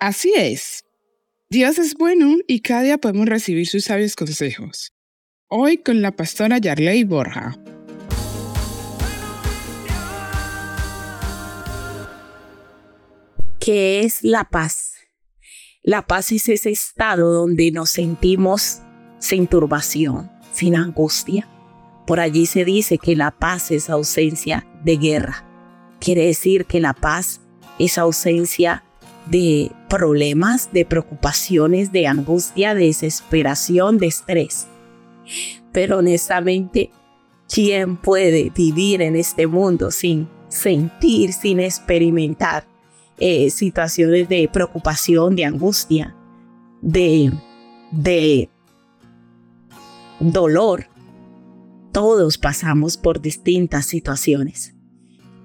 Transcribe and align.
Así 0.00 0.32
es. 0.36 0.84
Dios 1.50 1.78
es 1.78 1.94
bueno 1.94 2.36
y 2.46 2.60
cada 2.60 2.82
día 2.82 2.98
podemos 2.98 3.26
recibir 3.26 3.66
sus 3.66 3.84
sabios 3.84 4.14
consejos. 4.14 4.92
Hoy 5.48 5.78
con 5.78 6.02
la 6.02 6.12
pastora 6.12 6.58
Yarley 6.58 7.02
Borja. 7.02 7.56
¿Qué 13.58 14.00
es 14.00 14.22
la 14.22 14.44
paz? 14.44 14.94
La 15.82 16.06
paz 16.06 16.30
es 16.30 16.48
ese 16.48 16.70
estado 16.70 17.32
donde 17.32 17.72
nos 17.72 17.90
sentimos 17.90 18.78
sin 19.18 19.48
turbación, 19.48 20.30
sin 20.52 20.76
angustia. 20.76 21.48
Por 22.06 22.20
allí 22.20 22.46
se 22.46 22.64
dice 22.64 22.98
que 22.98 23.16
la 23.16 23.32
paz 23.32 23.72
es 23.72 23.90
ausencia 23.90 24.64
de 24.84 24.96
guerra. 24.96 25.44
Quiere 25.98 26.26
decir 26.26 26.66
que 26.66 26.78
la 26.78 26.94
paz 26.94 27.40
es 27.80 27.98
ausencia 27.98 28.84
de 29.30 29.70
problemas, 29.88 30.72
de 30.72 30.84
preocupaciones, 30.84 31.92
de 31.92 32.06
angustia, 32.06 32.74
de 32.74 32.86
desesperación, 32.86 33.98
de 33.98 34.06
estrés. 34.06 34.66
Pero 35.72 35.98
honestamente, 35.98 36.90
¿quién 37.52 37.96
puede 37.96 38.50
vivir 38.50 39.02
en 39.02 39.16
este 39.16 39.46
mundo 39.46 39.90
sin 39.90 40.28
sentir, 40.48 41.32
sin 41.32 41.60
experimentar 41.60 42.66
eh, 43.18 43.50
situaciones 43.50 44.28
de 44.28 44.48
preocupación, 44.52 45.36
de 45.36 45.44
angustia, 45.44 46.16
de, 46.80 47.32
de 47.90 48.48
dolor? 50.20 50.86
Todos 51.92 52.38
pasamos 52.38 52.96
por 52.96 53.20
distintas 53.20 53.86
situaciones, 53.86 54.74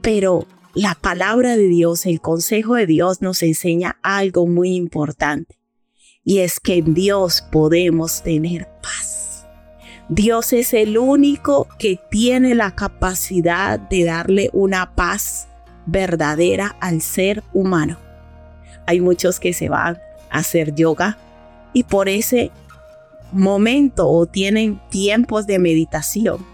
pero 0.02 0.48
la 0.74 0.96
palabra 0.96 1.56
de 1.56 1.68
Dios, 1.68 2.06
el 2.06 2.20
consejo 2.20 2.76
de 2.76 2.88
Dios 2.88 3.22
nos 3.22 3.44
enseña 3.44 3.98
algo 4.02 4.48
muy 4.48 4.76
importante 4.76 5.60
y 6.24 6.40
es 6.40 6.60
que 6.60 6.78
en 6.78 6.94
Dios 6.94 7.44
podemos 7.52 8.24
tener 8.24 8.68
paz. 8.82 9.46
Dios 10.10 10.52
es 10.52 10.74
el 10.74 10.98
único 10.98 11.68
que 11.78 12.00
tiene 12.10 12.56
la 12.56 12.76
capacidad 12.76 13.80
de 13.80 14.04
darle 14.04 14.50
una 14.52 14.96
paz 14.96 15.48
verdadera 15.86 16.76
al 16.80 17.02
ser 17.02 17.44
humano. 17.54 18.00
Hay 18.88 19.00
muchos 19.00 19.40
que 19.40 19.54
se 19.54 19.70
van 19.70 20.00
a 20.30 20.40
hacer 20.40 20.74
yoga 20.74 21.18
y 21.72 21.84
por 21.84 22.10
ese 22.10 22.52
momento 23.32 24.10
o 24.10 24.26
tienen 24.26 24.82
tiempos 24.90 25.46
de 25.46 25.60
meditación 25.60 26.46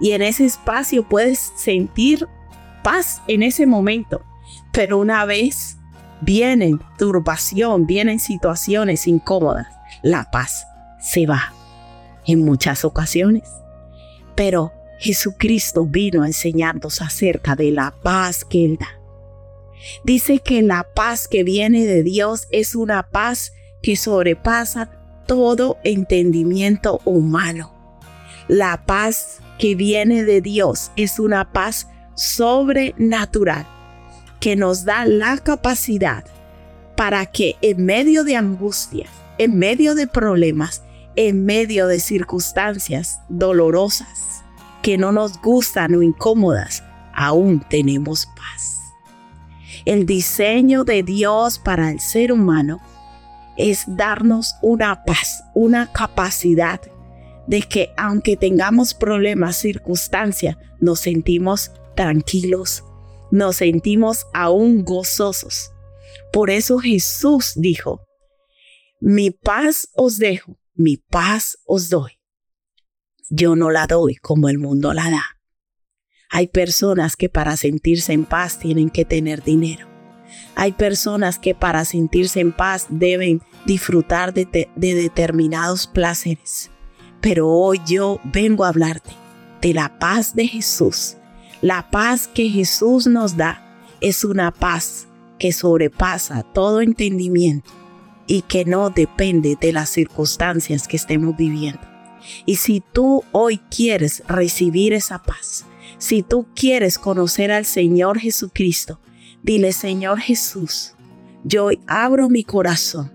y 0.00 0.12
en 0.12 0.22
ese 0.22 0.46
espacio 0.46 1.06
puedes 1.08 1.52
sentir 1.56 2.26
paz 2.86 3.20
en 3.26 3.42
ese 3.42 3.66
momento. 3.66 4.22
Pero 4.72 4.98
una 4.98 5.24
vez 5.24 5.76
vienen 6.20 6.78
turbación, 6.96 7.84
vienen 7.84 8.20
situaciones 8.20 9.08
incómodas, 9.08 9.66
la 10.04 10.30
paz 10.30 10.68
se 11.00 11.26
va 11.26 11.52
en 12.26 12.44
muchas 12.44 12.84
ocasiones. 12.84 13.42
Pero 14.36 14.72
Jesucristo 15.00 15.84
vino 15.84 16.22
a 16.22 16.28
enseñarnos 16.28 17.02
acerca 17.02 17.56
de 17.56 17.72
la 17.72 17.92
paz 18.04 18.44
que 18.44 18.64
Él 18.64 18.78
da. 18.78 19.00
Dice 20.04 20.38
que 20.38 20.62
la 20.62 20.86
paz 20.94 21.26
que 21.26 21.42
viene 21.42 21.86
de 21.86 22.04
Dios 22.04 22.46
es 22.52 22.76
una 22.76 23.10
paz 23.10 23.52
que 23.82 23.96
sobrepasa 23.96 24.90
todo 25.26 25.78
entendimiento 25.82 27.00
humano. 27.04 27.74
La 28.46 28.86
paz 28.86 29.40
que 29.58 29.74
viene 29.74 30.22
de 30.22 30.40
Dios 30.40 30.92
es 30.94 31.18
una 31.18 31.52
paz 31.52 31.88
sobrenatural 32.16 33.66
que 34.40 34.56
nos 34.56 34.84
da 34.84 35.04
la 35.06 35.38
capacidad 35.38 36.24
para 36.96 37.26
que 37.26 37.56
en 37.62 37.84
medio 37.84 38.24
de 38.24 38.36
angustias, 38.36 39.10
en 39.38 39.58
medio 39.58 39.94
de 39.94 40.06
problemas, 40.06 40.82
en 41.14 41.44
medio 41.44 41.86
de 41.86 42.00
circunstancias 42.00 43.20
dolorosas 43.28 44.42
que 44.82 44.98
no 44.98 45.12
nos 45.12 45.40
gustan 45.40 45.94
o 45.94 46.02
incómodas, 46.02 46.82
aún 47.14 47.64
tenemos 47.68 48.26
paz. 48.26 48.80
El 49.84 50.06
diseño 50.06 50.84
de 50.84 51.02
Dios 51.02 51.58
para 51.58 51.90
el 51.90 52.00
ser 52.00 52.32
humano 52.32 52.80
es 53.56 53.84
darnos 53.86 54.56
una 54.62 55.04
paz, 55.04 55.44
una 55.54 55.92
capacidad 55.92 56.80
de 57.46 57.62
que 57.62 57.90
aunque 57.96 58.36
tengamos 58.36 58.94
problemas, 58.94 59.56
circunstancias, 59.56 60.56
nos 60.80 61.00
sentimos 61.00 61.72
tranquilos, 61.96 62.84
nos 63.32 63.56
sentimos 63.56 64.26
aún 64.32 64.84
gozosos. 64.84 65.72
Por 66.32 66.50
eso 66.50 66.78
Jesús 66.78 67.54
dijo, 67.56 68.06
mi 69.00 69.30
paz 69.30 69.88
os 69.94 70.18
dejo, 70.18 70.58
mi 70.74 70.96
paz 70.96 71.58
os 71.66 71.90
doy. 71.90 72.12
Yo 73.28 73.56
no 73.56 73.70
la 73.70 73.86
doy 73.86 74.14
como 74.16 74.48
el 74.48 74.58
mundo 74.58 74.92
la 74.92 75.10
da. 75.10 75.24
Hay 76.30 76.48
personas 76.48 77.16
que 77.16 77.28
para 77.28 77.56
sentirse 77.56 78.12
en 78.12 78.24
paz 78.24 78.58
tienen 78.58 78.90
que 78.90 79.04
tener 79.04 79.42
dinero. 79.42 79.86
Hay 80.54 80.72
personas 80.72 81.38
que 81.38 81.54
para 81.54 81.84
sentirse 81.84 82.40
en 82.40 82.52
paz 82.52 82.86
deben 82.88 83.42
disfrutar 83.64 84.32
de, 84.32 84.68
de, 84.74 84.94
determinados 84.94 85.86
placeres. 85.86 86.70
Pero 87.20 87.48
hoy 87.48 87.80
yo 87.86 88.20
vengo 88.24 88.64
a 88.64 88.68
hablarte 88.68 89.12
de 89.60 89.74
la 89.74 89.98
paz 89.98 90.34
de 90.34 90.46
Jesús 90.46 91.16
la 91.62 91.90
paz 91.90 92.28
que 92.28 92.50
Jesús 92.50 93.06
nos 93.06 93.36
da 93.36 93.62
es 94.00 94.24
una 94.24 94.50
paz 94.50 95.08
que 95.38 95.52
sobrepasa 95.52 96.42
todo 96.42 96.80
entendimiento 96.80 97.70
y 98.26 98.42
que 98.42 98.64
no 98.64 98.90
depende 98.90 99.56
de 99.58 99.72
las 99.72 99.88
circunstancias 99.88 100.86
que 100.86 100.96
estemos 100.96 101.36
viviendo. 101.36 101.80
Y 102.44 102.56
si 102.56 102.82
tú 102.92 103.24
hoy 103.32 103.58
quieres 103.70 104.22
recibir 104.28 104.92
esa 104.92 105.22
paz, 105.22 105.64
si 105.98 106.22
tú 106.22 106.46
quieres 106.54 106.98
conocer 106.98 107.52
al 107.52 107.64
Señor 107.64 108.18
Jesucristo, 108.18 109.00
dile 109.42 109.72
Señor 109.72 110.18
Jesús, 110.18 110.94
yo 111.44 111.70
abro 111.86 112.28
mi 112.28 112.44
corazón 112.44 113.12